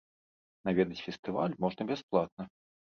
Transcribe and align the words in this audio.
Наведаць 0.69 0.99
фестываль 1.05 1.57
можна 1.67 1.91
бясплатна. 1.95 2.43